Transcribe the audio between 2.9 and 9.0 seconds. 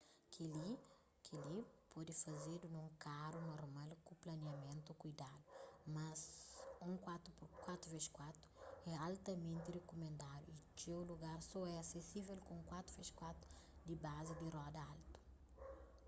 karu normal ku planiamentu kuidadu mas un 4x4 é